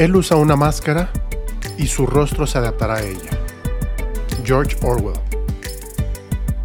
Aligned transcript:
Él 0.00 0.16
usa 0.16 0.38
una 0.38 0.56
máscara 0.56 1.12
y 1.76 1.86
su 1.86 2.06
rostro 2.06 2.46
se 2.46 2.56
adaptará 2.56 2.94
a 2.94 3.02
ella. 3.02 3.38
George 4.42 4.74
Orwell. 4.80 5.20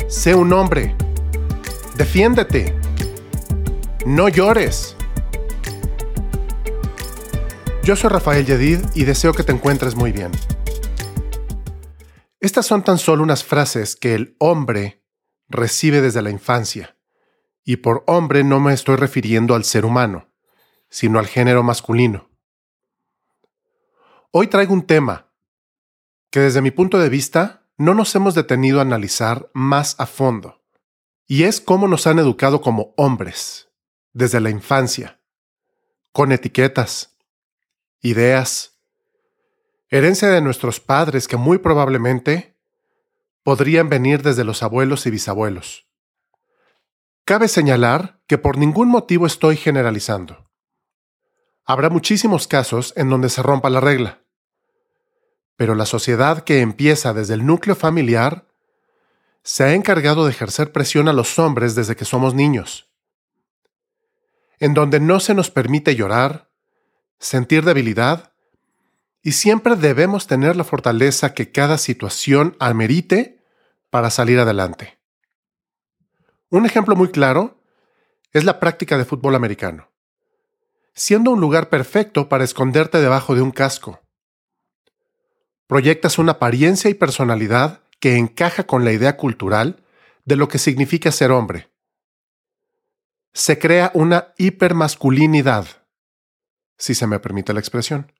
Sé 0.07 0.33
un 0.33 0.53
hombre. 0.53 0.95
Defiéndete. 1.97 2.73
No 4.05 4.29
llores. 4.29 4.95
Yo 7.83 7.97
soy 7.97 8.09
Rafael 8.09 8.45
Yedid 8.45 8.79
y 8.95 9.03
deseo 9.03 9.33
que 9.33 9.43
te 9.43 9.51
encuentres 9.51 9.95
muy 9.95 10.13
bien. 10.13 10.31
Estas 12.39 12.65
son 12.65 12.83
tan 12.83 12.97
solo 12.97 13.21
unas 13.21 13.43
frases 13.43 13.97
que 13.97 14.15
el 14.15 14.37
hombre 14.39 15.03
recibe 15.49 15.99
desde 15.99 16.21
la 16.21 16.29
infancia. 16.29 16.95
Y 17.65 17.75
por 17.75 18.05
hombre 18.07 18.45
no 18.45 18.61
me 18.61 18.71
estoy 18.71 18.95
refiriendo 18.95 19.55
al 19.55 19.65
ser 19.65 19.83
humano, 19.83 20.29
sino 20.89 21.19
al 21.19 21.27
género 21.27 21.63
masculino. 21.63 22.29
Hoy 24.37 24.47
traigo 24.47 24.73
un 24.73 24.85
tema 24.85 25.31
que 26.29 26.41
desde 26.41 26.61
mi 26.61 26.69
punto 26.69 26.99
de 26.99 27.07
vista 27.07 27.69
no 27.77 27.93
nos 27.93 28.13
hemos 28.15 28.35
detenido 28.35 28.79
a 28.79 28.81
analizar 28.81 29.49
más 29.53 29.95
a 29.97 30.05
fondo, 30.05 30.61
y 31.25 31.43
es 31.43 31.61
cómo 31.61 31.87
nos 31.87 32.05
han 32.05 32.19
educado 32.19 32.59
como 32.59 32.93
hombres, 32.97 33.69
desde 34.11 34.41
la 34.41 34.49
infancia, 34.49 35.21
con 36.11 36.33
etiquetas, 36.33 37.15
ideas, 38.01 38.77
herencia 39.87 40.27
de 40.27 40.41
nuestros 40.41 40.81
padres 40.81 41.29
que 41.29 41.37
muy 41.37 41.59
probablemente 41.59 42.57
podrían 43.41 43.87
venir 43.87 44.21
desde 44.21 44.43
los 44.43 44.63
abuelos 44.63 45.05
y 45.05 45.11
bisabuelos. 45.11 45.87
Cabe 47.23 47.47
señalar 47.47 48.19
que 48.27 48.37
por 48.37 48.57
ningún 48.57 48.89
motivo 48.89 49.27
estoy 49.27 49.55
generalizando. 49.55 50.51
Habrá 51.63 51.89
muchísimos 51.89 52.49
casos 52.49 52.91
en 52.97 53.09
donde 53.09 53.29
se 53.29 53.41
rompa 53.41 53.69
la 53.69 53.79
regla 53.79 54.24
pero 55.55 55.75
la 55.75 55.85
sociedad 55.85 56.43
que 56.43 56.61
empieza 56.61 57.13
desde 57.13 57.33
el 57.33 57.45
núcleo 57.45 57.75
familiar 57.75 58.47
se 59.43 59.63
ha 59.63 59.73
encargado 59.73 60.25
de 60.25 60.31
ejercer 60.31 60.71
presión 60.71 61.07
a 61.07 61.13
los 61.13 61.37
hombres 61.39 61.75
desde 61.75 61.95
que 61.95 62.05
somos 62.05 62.33
niños, 62.33 62.89
en 64.59 64.73
donde 64.73 64.99
no 64.99 65.19
se 65.19 65.33
nos 65.33 65.51
permite 65.51 65.95
llorar, 65.95 66.49
sentir 67.19 67.63
debilidad, 67.63 68.33
y 69.21 69.33
siempre 69.33 69.75
debemos 69.75 70.27
tener 70.27 70.55
la 70.55 70.63
fortaleza 70.63 71.33
que 71.33 71.51
cada 71.51 71.77
situación 71.77 72.55
amerite 72.59 73.43
para 73.89 74.09
salir 74.09 74.39
adelante. 74.39 74.99
Un 76.49 76.65
ejemplo 76.65 76.95
muy 76.95 77.09
claro 77.09 77.59
es 78.33 78.43
la 78.43 78.59
práctica 78.59 78.97
de 78.97 79.05
fútbol 79.05 79.35
americano, 79.35 79.89
siendo 80.93 81.31
un 81.31 81.39
lugar 81.39 81.69
perfecto 81.69 82.29
para 82.29 82.43
esconderte 82.43 82.99
debajo 82.99 83.35
de 83.35 83.41
un 83.41 83.51
casco 83.51 84.04
proyectas 85.67 86.17
una 86.17 86.33
apariencia 86.33 86.89
y 86.89 86.93
personalidad 86.93 87.81
que 87.99 88.17
encaja 88.17 88.65
con 88.65 88.85
la 88.85 88.91
idea 88.91 89.17
cultural 89.17 89.83
de 90.25 90.35
lo 90.35 90.47
que 90.47 90.59
significa 90.59 91.11
ser 91.11 91.31
hombre. 91.31 91.69
Se 93.33 93.59
crea 93.59 93.91
una 93.93 94.33
hipermasculinidad, 94.37 95.67
si 96.77 96.95
se 96.95 97.07
me 97.07 97.19
permite 97.19 97.53
la 97.53 97.59
expresión, 97.59 98.11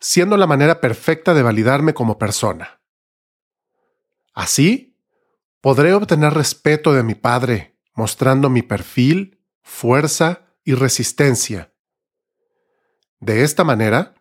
siendo 0.00 0.36
la 0.36 0.46
manera 0.46 0.80
perfecta 0.80 1.34
de 1.34 1.42
validarme 1.42 1.94
como 1.94 2.18
persona. 2.18 2.80
Así, 4.34 4.96
podré 5.60 5.94
obtener 5.94 6.34
respeto 6.34 6.92
de 6.92 7.02
mi 7.02 7.14
padre, 7.14 7.76
mostrando 7.94 8.50
mi 8.50 8.62
perfil, 8.62 9.40
fuerza 9.62 10.46
y 10.64 10.74
resistencia. 10.74 11.72
De 13.20 13.44
esta 13.44 13.62
manera, 13.62 14.14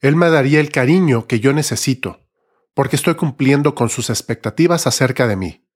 él 0.00 0.16
me 0.16 0.30
daría 0.30 0.60
el 0.60 0.70
cariño 0.70 1.26
que 1.26 1.40
yo 1.40 1.52
necesito, 1.52 2.26
porque 2.74 2.96
estoy 2.96 3.14
cumpliendo 3.16 3.74
con 3.74 3.90
sus 3.90 4.10
expectativas 4.10 4.86
acerca 4.86 5.26
de 5.26 5.36
mí. 5.36 5.66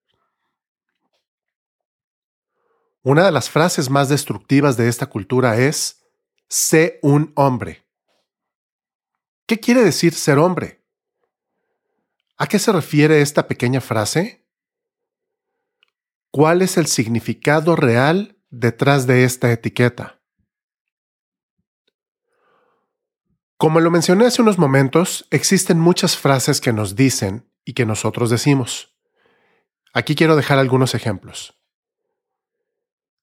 Una 3.03 3.27
de 3.27 3.33
las 3.33 3.51
frases 3.51 3.91
más 3.91 4.09
destructivas 4.09 4.79
de 4.79 4.89
esta 4.89 5.07
cultura 5.07 5.59
es, 5.59 6.07
sé 6.49 6.99
un 7.03 7.33
hombre. 7.37 7.85
¿Qué 9.47 9.61
quiere 9.61 9.85
decir 9.85 10.15
ser 10.15 10.39
hombre? 10.39 10.83
¿A 12.39 12.47
qué 12.47 12.59
se 12.59 12.73
refiere 12.73 13.21
esta 13.21 13.47
pequeña 13.47 13.83
frase? 13.83 14.49
¿Cuál 16.31 16.63
es 16.63 16.79
el 16.79 16.87
significado 16.87 17.77
real 17.77 18.39
detrás 18.49 19.07
de 19.07 19.25
esta 19.25 19.53
etiqueta? 19.53 20.24
Como 23.65 23.81
lo 23.81 23.91
mencioné 23.91 24.27
hace 24.27 24.43
unos 24.43 24.59
momentos, 24.59 25.27
existen 25.31 25.81
muchas 25.81 26.19
frases 26.19 26.61
que 26.61 26.75
nos 26.75 26.97
dicen 26.97 27.51
y 27.65 27.73
que 27.73 27.87
nosotros 27.87 28.29
decimos. 28.29 28.95
Aquí 29.95 30.15
quiero 30.15 30.37
dejar 30.37 30.59
algunos 30.59 30.95
ejemplos. 30.95 31.59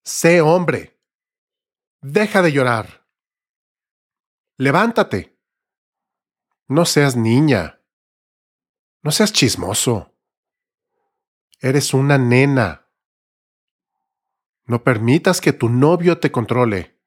Sé 0.03 0.41
hombre. 0.41 1.00
Deja 2.01 2.41
de 2.41 2.51
llorar. 2.51 3.06
Levántate. 4.57 5.38
No 6.68 6.85
seas 6.85 7.16
niña. 7.16 7.80
No 9.03 9.12
seas 9.12 9.34
chismoso. 9.34 10.16
Eres 11.59 11.94
una 11.94 12.18
nena. 12.18 12.88
No 14.66 14.84
permitas 14.84 15.40
que 15.40 15.53
tu 15.53 15.69
novio 15.69 16.18
te 16.18 16.31
controle. 16.31 17.00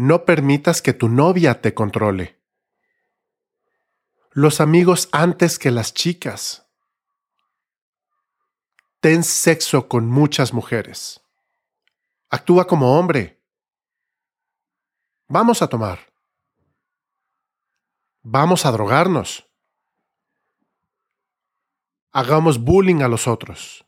No 0.00 0.24
permitas 0.24 0.80
que 0.80 0.92
tu 0.92 1.08
novia 1.08 1.60
te 1.60 1.74
controle. 1.74 2.40
Los 4.30 4.60
amigos 4.60 5.08
antes 5.10 5.58
que 5.58 5.72
las 5.72 5.92
chicas. 5.92 6.70
Ten 9.00 9.24
sexo 9.24 9.88
con 9.88 10.06
muchas 10.06 10.52
mujeres. 10.52 11.20
Actúa 12.30 12.68
como 12.68 12.96
hombre. 12.96 13.42
Vamos 15.26 15.62
a 15.62 15.68
tomar. 15.68 15.98
Vamos 18.22 18.66
a 18.66 18.70
drogarnos. 18.70 19.50
Hagamos 22.12 22.60
bullying 22.60 23.02
a 23.02 23.08
los 23.08 23.26
otros. 23.26 23.84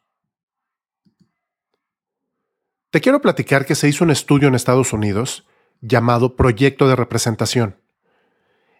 Te 2.91 3.01
quiero 3.01 3.21
platicar 3.21 3.65
que 3.65 3.77
se 3.77 3.89
hizo 3.89 4.03
un 4.03 4.11
estudio 4.11 4.49
en 4.49 4.57
Estados 4.57 4.93
Unidos 4.93 5.47
llamado 5.81 6.37
Proyecto 6.37 6.89
de 6.89 6.97
Representación, 6.97 7.77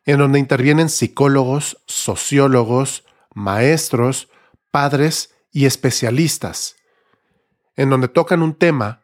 en 0.05 0.19
donde 0.19 0.39
intervienen 0.39 0.89
psicólogos, 0.89 1.79
sociólogos, 1.87 3.05
maestros, 3.35 4.29
padres 4.71 5.35
y 5.53 5.67
especialistas, 5.67 6.77
en 7.77 7.91
donde 7.91 8.09
tocan 8.09 8.43
un 8.43 8.55
tema 8.55 9.01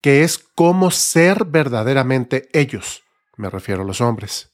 que 0.00 0.22
es 0.22 0.38
cómo 0.38 0.90
ser 0.90 1.44
verdaderamente 1.44 2.48
ellos, 2.52 3.02
me 3.36 3.50
refiero 3.50 3.82
a 3.82 3.84
los 3.84 4.00
hombres, 4.00 4.50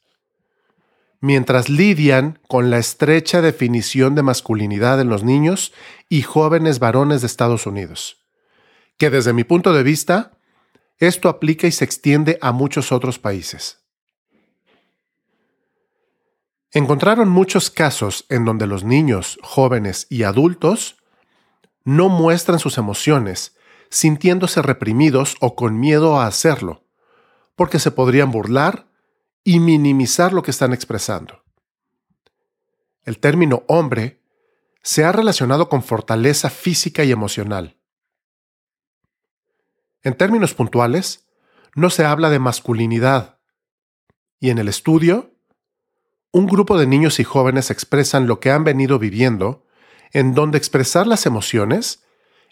mientras 1.21 1.69
lidian 1.69 2.39
con 2.49 2.71
la 2.71 2.78
estrecha 2.78 3.41
definición 3.41 4.15
de 4.15 4.23
masculinidad 4.23 5.00
en 5.00 5.09
los 5.09 5.25
niños 5.25 5.73
y 6.09 6.23
jóvenes 6.23 6.78
varones 6.78 7.21
de 7.21 7.27
Estados 7.27 7.67
Unidos, 7.67 8.19
que 8.99 9.11
desde 9.11 9.32
mi 9.32 9.44
punto 9.44 9.73
de 9.73 9.82
vista 9.82 10.32
esto 10.99 11.29
aplica 11.29 11.67
y 11.67 11.73
se 11.73 11.85
extiende 11.85 12.38
a 12.41 12.52
muchos 12.52 12.93
otros 12.93 13.19
países. 13.19 13.85
Encontraron 16.73 17.29
muchos 17.29 17.70
casos 17.70 18.26
en 18.29 18.44
donde 18.44 18.67
los 18.67 18.82
niños, 18.82 19.38
jóvenes 19.43 20.08
y 20.11 20.25
adultos 20.25 20.96
no 21.85 22.08
muestran 22.08 22.58
sus 22.58 22.79
emociones, 22.79 23.56
sintiéndose 23.91 24.61
reprimidos 24.61 25.37
o 25.41 25.55
con 25.55 25.79
miedo 25.79 26.19
a 26.19 26.26
hacerlo, 26.26 26.85
porque 27.55 27.79
se 27.79 27.93
podrían 27.93 28.32
burlar 28.32 28.88
y 29.44 29.61
minimizar 29.61 30.32
lo 30.32 30.43
que 30.43 30.50
están 30.50 30.73
expresando. 30.73 31.44
El 33.05 33.19
término 33.19 33.62
hombre 33.69 34.23
se 34.82 35.05
ha 35.05 35.12
relacionado 35.12 35.69
con 35.69 35.82
fortaleza 35.82 36.50
física 36.50 37.05
y 37.05 37.12
emocional. 37.12 37.76
En 40.05 40.15
términos 40.15 40.53
puntuales, 40.53 41.27
no 41.75 41.89
se 41.89 42.05
habla 42.05 42.29
de 42.29 42.39
masculinidad. 42.39 43.39
Y 44.39 44.51
en 44.51 44.59
el 44.59 44.69
estudio, 44.69 45.35
un 46.31 46.47
grupo 46.47 46.79
de 46.79 46.87
niños 46.87 47.19
y 47.21 47.25
jóvenes 47.25 47.71
expresan 47.71 48.27
lo 48.27 48.39
que 48.39 48.51
han 48.51 48.65
venido 48.65 48.99
viviendo, 48.99 49.67
en 50.12 50.35
donde 50.35 50.59
expresar 50.59 51.06
las 51.06 51.25
emociones 51.25 52.05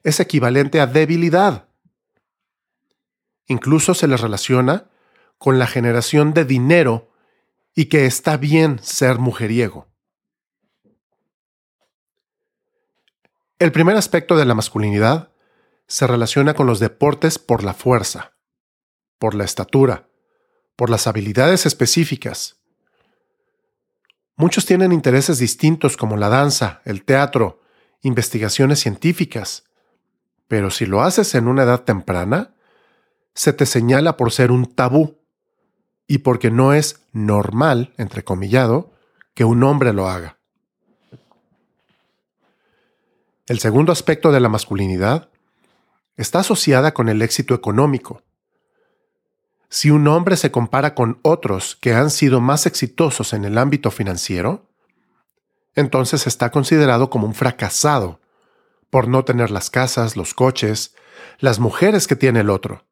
es 0.03 0.19
equivalente 0.19 0.81
a 0.81 0.87
debilidad. 0.87 1.69
Incluso 3.47 3.93
se 3.93 4.09
les 4.09 4.21
relaciona 4.21 4.89
con 5.37 5.59
la 5.59 5.67
generación 5.67 6.33
de 6.33 6.47
dinero 6.47 7.11
y 7.75 7.87
que 7.87 8.07
está 8.07 8.39
bien 8.39 8.79
ser 8.83 9.19
mujeriego. 9.19 9.89
El 13.59 13.73
primer 13.73 13.97
aspecto 13.97 14.37
de 14.37 14.47
la 14.47 14.55
masculinidad 14.55 15.32
se 15.87 16.07
relaciona 16.07 16.55
con 16.55 16.67
los 16.67 16.81
deportes 16.81 17.39
por 17.39 17.65
la 17.65 17.75
fuerza, 17.75 18.33
por 19.19 19.35
la 19.35 19.45
estatura, 19.45 20.09
por 20.77 20.91
las 20.91 21.07
habilidades 21.07 21.67
específicas. 21.67 22.57
Muchos 24.37 24.67
tienen 24.67 24.93
intereses 24.93 25.39
distintos 25.39 25.97
como 25.97 26.17
la 26.17 26.29
danza, 26.29 26.81
el 26.85 27.05
teatro, 27.05 27.61
investigaciones 28.03 28.81
científicas, 28.81 29.65
pero 30.49 30.71
si 30.71 30.87
lo 30.87 31.03
haces 31.03 31.35
en 31.35 31.47
una 31.49 31.63
edad 31.63 31.83
temprana, 31.83 32.55
se 33.35 33.53
te 33.53 33.67
señala 33.67 34.17
por 34.17 34.33
ser 34.33 34.51
un 34.51 34.67
tabú 34.67 35.19
y 36.07 36.19
porque 36.19 36.51
no 36.51 36.73
es 36.73 37.07
normal, 37.13 37.95
entrecomillado, 37.97 38.93
que 39.35 39.45
un 39.45 39.63
hombre 39.63 39.93
lo 39.93 40.09
haga. 40.09 40.39
El 43.47 43.61
segundo 43.61 43.93
aspecto 43.93 44.33
de 44.33 44.41
la 44.41 44.49
masculinidad 44.49 45.31
está 46.23 46.41
asociada 46.41 46.95
con 46.95 47.09
el 47.09 47.21
éxito 47.21 47.55
económico. 47.55 48.23
Si 49.69 49.91
un 49.91 50.07
hombre 50.09 50.37
se 50.37 50.51
compara 50.51 50.95
con 50.95 51.19
otros 51.23 51.77
que 51.77 51.95
han 51.95 52.11
sido 52.11 52.41
más 52.41 52.67
exitosos 52.67 53.33
en 53.33 53.45
el 53.45 53.59
ámbito 53.59 53.91
financiero, 53.91 54.69
entonces 55.75 56.27
está 56.27 56.51
considerado 56.51 57.11
como 57.11 57.27
un 57.27 57.35
fracasado 57.35 58.21
por 58.91 59.09
no 59.09 59.25
tener 59.25 59.51
las 59.51 59.71
casas, 59.71 60.17
los 60.17 60.35
coches, 60.35 60.95
las 61.39 61.59
mujeres 61.59 62.07
que 62.07 62.17
tiene 62.17 62.41
el 62.41 62.51
otro. 62.51 62.85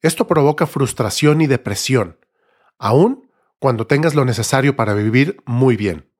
Esto 0.00 0.26
provoca 0.26 0.66
frustración 0.66 1.40
y 1.40 1.46
depresión, 1.46 2.18
aun 2.78 3.30
cuando 3.58 3.86
tengas 3.86 4.14
lo 4.14 4.24
necesario 4.24 4.76
para 4.76 4.94
vivir 4.94 5.42
muy 5.44 5.76
bien. 5.76 6.10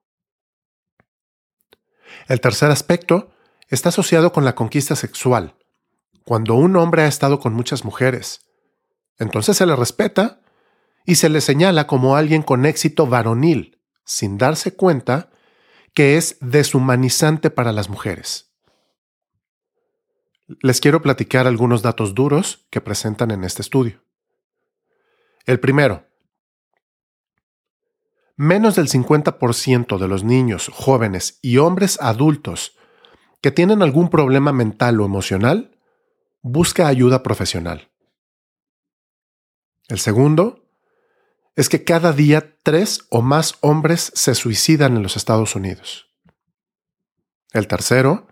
El 2.27 2.41
tercer 2.41 2.69
aspecto 2.71 3.31
está 3.67 3.89
asociado 3.89 4.31
con 4.31 4.45
la 4.45 4.55
conquista 4.55 4.95
sexual. 4.95 5.55
Cuando 6.23 6.55
un 6.55 6.75
hombre 6.75 7.03
ha 7.03 7.07
estado 7.07 7.39
con 7.39 7.53
muchas 7.53 7.85
mujeres, 7.85 8.45
entonces 9.17 9.57
se 9.57 9.65
le 9.65 9.75
respeta 9.75 10.41
y 11.05 11.15
se 11.15 11.29
le 11.29 11.41
señala 11.41 11.87
como 11.87 12.15
alguien 12.15 12.43
con 12.43 12.65
éxito 12.65 13.07
varonil, 13.07 13.79
sin 14.03 14.37
darse 14.37 14.75
cuenta 14.75 15.29
que 15.93 16.17
es 16.17 16.37
deshumanizante 16.41 17.49
para 17.49 17.71
las 17.71 17.89
mujeres. 17.89 18.51
Les 20.61 20.79
quiero 20.79 21.01
platicar 21.01 21.47
algunos 21.47 21.81
datos 21.81 22.13
duros 22.13 22.67
que 22.69 22.81
presentan 22.81 23.31
en 23.31 23.43
este 23.43 23.61
estudio. 23.61 24.03
El 25.45 25.59
primero, 25.59 26.05
menos 28.35 28.75
del 28.75 28.87
50% 28.87 29.97
de 29.97 30.07
los 30.07 30.23
niños, 30.23 30.69
jóvenes 30.73 31.39
y 31.41 31.57
hombres 31.57 31.97
adultos 32.01 32.76
que 33.41 33.51
tienen 33.51 33.81
algún 33.81 34.09
problema 34.09 34.51
mental 34.51 34.99
o 34.99 35.05
emocional 35.05 35.77
busca 36.41 36.87
ayuda 36.87 37.23
profesional. 37.23 37.89
El 39.87 39.99
segundo 39.99 40.65
es 41.55 41.69
que 41.69 41.83
cada 41.83 42.13
día 42.13 42.55
tres 42.63 43.07
o 43.09 43.21
más 43.21 43.55
hombres 43.61 44.11
se 44.13 44.35
suicidan 44.35 44.95
en 44.95 45.03
los 45.03 45.17
Estados 45.17 45.55
Unidos. 45.55 46.07
El 47.51 47.67
tercero, 47.67 48.27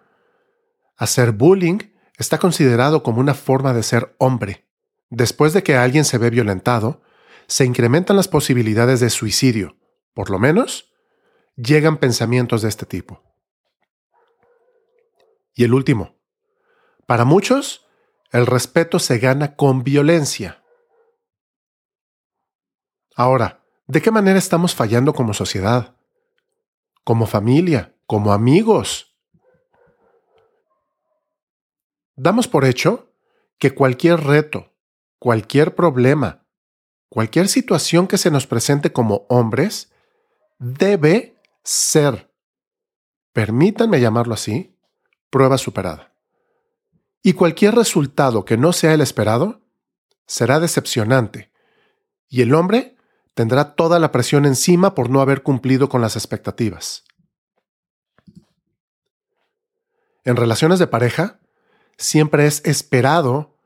hacer 0.96 1.32
bullying 1.32 1.80
está 2.18 2.38
considerado 2.38 3.04
como 3.04 3.20
una 3.20 3.34
forma 3.34 3.74
de 3.74 3.84
ser 3.84 4.16
hombre. 4.20 4.68
Después 5.10 5.54
de 5.54 5.64
que 5.64 5.76
alguien 5.76 6.06
se 6.06 6.18
ve 6.18 6.30
violentado, 6.30 7.02
se 7.48 7.66
incrementan 7.66 8.16
las 8.16 8.28
posibilidades 8.28 9.00
de 9.00 9.10
suicidio. 9.10 9.78
Por 10.14 10.30
lo 10.30 10.40
menos, 10.40 10.94
llegan 11.56 11.98
pensamientos 11.98 12.62
de 12.62 12.70
este 12.70 12.86
tipo. 12.86 13.25
Y 15.56 15.64
el 15.64 15.74
último. 15.74 16.16
Para 17.08 17.24
muchos, 17.26 17.88
el 18.32 18.46
respeto 18.46 19.00
se 19.00 19.18
gana 19.18 19.56
con 19.56 19.84
violencia. 19.84 20.62
Ahora, 23.16 23.64
¿de 23.88 24.02
qué 24.02 24.12
manera 24.12 24.38
estamos 24.38 24.76
fallando 24.76 25.14
como 25.14 25.34
sociedad? 25.34 25.96
Como 27.06 27.26
familia, 27.26 27.96
como 28.06 28.34
amigos. 28.34 29.16
Damos 32.18 32.50
por 32.50 32.66
hecho 32.66 33.14
que 33.58 33.74
cualquier 33.74 34.22
reto, 34.22 34.74
cualquier 35.20 35.76
problema, 35.76 36.46
cualquier 37.08 37.48
situación 37.48 38.08
que 38.08 38.18
se 38.18 38.32
nos 38.32 38.48
presente 38.48 38.92
como 38.92 39.26
hombres, 39.30 39.94
debe 40.60 41.42
ser, 41.64 42.34
permítanme 43.32 44.02
llamarlo 44.02 44.34
así, 44.34 44.75
prueba 45.30 45.58
superada. 45.58 46.14
Y 47.22 47.34
cualquier 47.34 47.76
resultado 47.76 48.46
que 48.46 48.58
no 48.58 48.74
sea 48.74 48.94
el 48.94 49.02
esperado 49.02 49.62
será 50.28 50.60
decepcionante, 50.60 51.52
y 52.30 52.42
el 52.42 52.54
hombre 52.54 52.96
tendrá 53.34 53.76
toda 53.76 54.00
la 54.00 54.12
presión 54.12 54.46
encima 54.46 54.96
por 54.96 55.10
no 55.10 55.22
haber 55.22 55.44
cumplido 55.44 55.90
con 55.90 56.02
las 56.02 56.16
expectativas. 56.16 57.04
En 60.24 60.36
relaciones 60.36 60.80
de 60.80 60.88
pareja, 60.88 61.40
siempre 61.98 62.48
es 62.48 62.62
esperado 62.66 63.58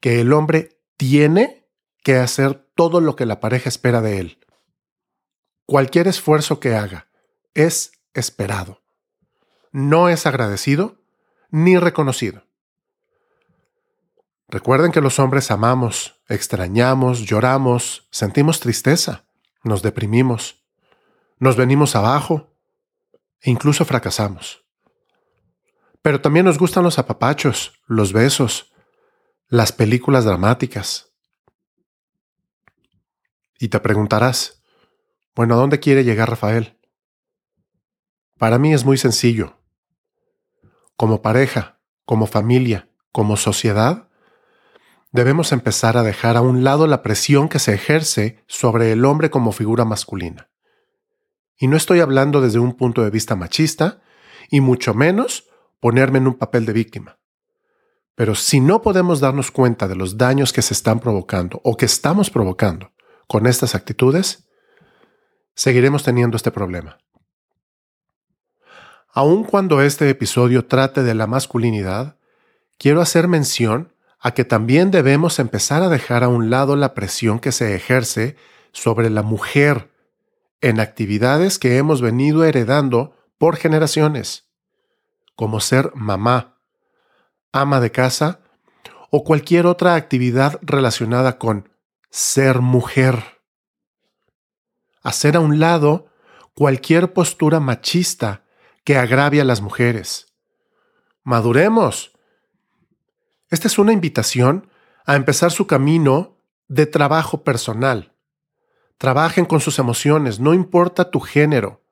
que 0.00 0.20
el 0.20 0.32
hombre 0.32 0.80
tiene 0.96 1.68
que 2.02 2.16
hacer 2.16 2.66
todo 2.74 3.00
lo 3.00 3.16
que 3.16 3.26
la 3.26 3.40
pareja 3.40 3.68
espera 3.68 4.00
de 4.00 4.20
él. 4.20 4.38
Cualquier 5.66 6.08
esfuerzo 6.08 6.60
que 6.60 6.74
haga 6.74 7.08
es 7.54 7.92
esperado. 8.14 8.82
No 9.72 10.08
es 10.08 10.26
agradecido 10.26 11.02
ni 11.50 11.78
reconocido. 11.78 12.44
Recuerden 14.48 14.92
que 14.92 15.00
los 15.00 15.18
hombres 15.18 15.50
amamos, 15.50 16.20
extrañamos, 16.28 17.20
lloramos, 17.20 18.06
sentimos 18.10 18.60
tristeza, 18.60 19.24
nos 19.64 19.82
deprimimos, 19.82 20.64
nos 21.38 21.56
venimos 21.56 21.96
abajo 21.96 22.54
e 23.40 23.50
incluso 23.50 23.84
fracasamos. 23.84 24.64
Pero 26.00 26.20
también 26.20 26.46
nos 26.46 26.58
gustan 26.58 26.84
los 26.84 27.00
apapachos, 27.00 27.80
los 27.86 28.12
besos, 28.12 28.72
las 29.48 29.72
películas 29.72 30.24
dramáticas. 30.24 31.12
Y 33.58 33.68
te 33.68 33.80
preguntarás, 33.80 34.62
bueno, 35.34 35.54
¿a 35.54 35.58
dónde 35.58 35.80
quiere 35.80 36.04
llegar 36.04 36.30
Rafael? 36.30 36.78
Para 38.38 38.58
mí 38.58 38.72
es 38.72 38.84
muy 38.84 38.98
sencillo. 38.98 39.58
Como 40.96 41.22
pareja, 41.22 41.78
como 42.04 42.26
familia, 42.26 42.88
como 43.12 43.36
sociedad, 43.36 44.08
debemos 45.12 45.52
empezar 45.52 45.96
a 45.96 46.02
dejar 46.02 46.36
a 46.36 46.40
un 46.40 46.64
lado 46.64 46.86
la 46.86 47.02
presión 47.02 47.48
que 47.48 47.58
se 47.58 47.74
ejerce 47.74 48.44
sobre 48.46 48.92
el 48.92 49.04
hombre 49.04 49.30
como 49.30 49.52
figura 49.52 49.84
masculina. 49.84 50.50
Y 51.58 51.68
no 51.68 51.76
estoy 51.76 52.00
hablando 52.00 52.40
desde 52.40 52.58
un 52.58 52.74
punto 52.74 53.02
de 53.02 53.10
vista 53.10 53.36
machista, 53.36 54.02
y 54.50 54.60
mucho 54.60 54.94
menos 54.94 55.48
ponerme 55.80 56.18
en 56.18 56.28
un 56.28 56.34
papel 56.34 56.66
de 56.66 56.72
víctima. 56.72 57.18
Pero 58.14 58.34
si 58.34 58.60
no 58.60 58.80
podemos 58.82 59.20
darnos 59.20 59.50
cuenta 59.50 59.88
de 59.88 59.96
los 59.96 60.16
daños 60.16 60.52
que 60.52 60.62
se 60.62 60.74
están 60.74 61.00
provocando 61.00 61.60
o 61.64 61.76
que 61.76 61.84
estamos 61.84 62.30
provocando 62.30 62.92
con 63.26 63.46
estas 63.46 63.74
actitudes, 63.74 64.48
seguiremos 65.54 66.02
teniendo 66.02 66.36
este 66.36 66.50
problema. 66.50 66.98
Aun 69.16 69.44
cuando 69.44 69.80
este 69.80 70.10
episodio 70.10 70.66
trate 70.66 71.02
de 71.02 71.14
la 71.14 71.26
masculinidad, 71.26 72.18
quiero 72.76 73.00
hacer 73.00 73.28
mención 73.28 73.94
a 74.20 74.34
que 74.34 74.44
también 74.44 74.90
debemos 74.90 75.38
empezar 75.38 75.82
a 75.82 75.88
dejar 75.88 76.22
a 76.22 76.28
un 76.28 76.50
lado 76.50 76.76
la 76.76 76.92
presión 76.92 77.38
que 77.38 77.50
se 77.50 77.74
ejerce 77.74 78.36
sobre 78.72 79.08
la 79.08 79.22
mujer 79.22 79.90
en 80.60 80.80
actividades 80.80 81.58
que 81.58 81.78
hemos 81.78 82.02
venido 82.02 82.44
heredando 82.44 83.16
por 83.38 83.56
generaciones, 83.56 84.50
como 85.34 85.60
ser 85.60 85.92
mamá, 85.94 86.58
ama 87.52 87.80
de 87.80 87.92
casa 87.92 88.40
o 89.08 89.24
cualquier 89.24 89.64
otra 89.64 89.94
actividad 89.94 90.58
relacionada 90.60 91.38
con 91.38 91.70
ser 92.10 92.60
mujer. 92.60 93.40
Hacer 95.02 95.36
a 95.36 95.40
un 95.40 95.58
lado 95.58 96.08
cualquier 96.52 97.14
postura 97.14 97.60
machista 97.60 98.42
que 98.86 98.96
agravia 98.96 99.42
a 99.42 99.44
las 99.44 99.60
mujeres. 99.60 100.32
Maduremos 101.22 102.16
esta 103.48 103.68
es 103.68 103.78
una 103.78 103.92
invitación 103.92 104.68
a 105.04 105.14
empezar 105.14 105.52
su 105.52 105.66
camino 105.66 106.36
de 106.68 106.86
trabajo 106.86 107.44
personal. 107.44 108.12
Trabajen 108.98 109.44
con 109.44 109.60
sus 109.60 109.78
emociones, 109.78 110.40
no 110.40 110.52
importa 110.52 111.10
tu 111.10 111.20
género. 111.20 111.82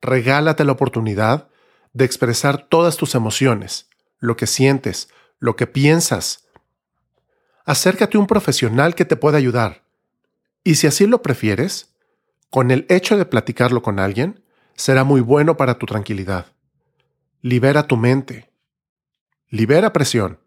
Regálate 0.00 0.64
la 0.64 0.72
oportunidad 0.72 1.48
de 1.92 2.04
expresar 2.04 2.68
todas 2.68 2.96
tus 2.96 3.14
emociones, 3.14 3.88
lo 4.18 4.36
que 4.36 4.46
sientes, 4.46 5.08
lo 5.40 5.56
que 5.56 5.66
piensas. 5.66 6.46
Acércate 7.64 8.16
a 8.16 8.20
un 8.20 8.26
profesional 8.26 8.94
que 8.94 9.04
te 9.04 9.16
pueda 9.16 9.38
ayudar. 9.38 9.82
Y 10.62 10.76
si 10.76 10.86
así 10.86 11.06
lo 11.06 11.22
prefieres, 11.22 11.94
con 12.50 12.70
el 12.70 12.86
hecho 12.88 13.16
de 13.16 13.24
platicarlo 13.24 13.82
con 13.82 13.98
alguien, 13.98 14.43
será 14.76 15.04
muy 15.04 15.20
bueno 15.20 15.56
para 15.56 15.78
tu 15.78 15.86
tranquilidad. 15.86 16.46
Libera 17.42 17.86
tu 17.86 17.96
mente. 17.96 18.50
Libera 19.48 19.92
presión. 19.92 20.38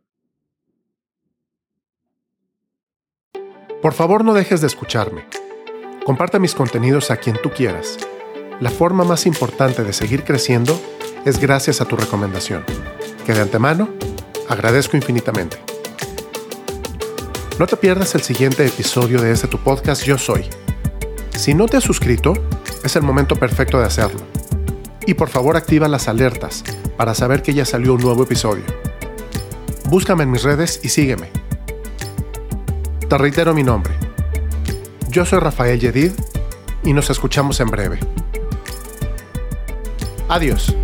Por 3.81 3.93
favor 3.93 4.25
no 4.25 4.34
dejes 4.34 4.62
de 4.62 4.67
escucharme. 4.67 5.25
Comparte 6.05 6.39
mis 6.39 6.55
contenidos 6.55 7.12
a 7.12 7.17
quien 7.17 7.38
tú 7.41 7.51
quieras. 7.51 7.98
La 8.60 8.72
forma 8.72 9.03
más 9.03 9.25
importante 9.25 9.84
de 9.84 9.93
seguir 9.93 10.24
creciendo 10.24 10.79
es 11.25 11.39
gracias 11.39 11.79
a 11.79 11.86
tu 11.86 11.96
recomendación, 11.96 12.65
que 13.25 13.34
de 13.34 13.41
antemano 13.41 13.89
agradezco 14.50 14.98
infinitamente. 14.98 15.57
No 17.60 17.67
te 17.67 17.77
pierdas 17.77 18.15
el 18.15 18.22
siguiente 18.22 18.65
episodio 18.65 19.22
de 19.22 19.31
este 19.31 19.48
tu 19.48 19.57
podcast 19.60 20.03
Yo 20.03 20.17
Soy. 20.17 20.46
Si 21.36 21.53
no 21.53 21.67
te 21.67 21.77
has 21.77 21.84
suscrito, 21.84 22.34
es 22.88 22.96
el 22.96 23.03
momento 23.03 23.36
perfecto 23.36 23.79
de 23.79 23.86
hacerlo. 23.86 24.22
Y 25.06 25.13
por 25.13 25.29
favor 25.29 25.56
activa 25.56 25.88
las 25.88 26.08
alertas 26.08 26.63
para 26.98 27.13
saber 27.13 27.41
que 27.41 27.53
ya 27.53 27.65
salió 27.65 27.94
un 27.94 28.01
nuevo 28.01 28.24
episodio. 28.24 28.63
Búscame 29.89 30.24
en 30.24 30.32
mis 30.32 30.44
redes 30.44 30.79
y 30.84 30.89
sígueme. 30.89 31.29
Te 33.08 33.17
reitero 33.17 33.53
mi 33.53 33.63
nombre. 33.63 33.94
Yo 35.10 35.25
soy 35.25 35.39
Rafael 35.39 35.79
Yedid 35.79 36.12
y 36.84 36.94
nos 36.94 37.10
escuchamos 37.10 37.60
en 37.60 37.67
breve. 37.67 38.00
Adiós. 40.27 40.75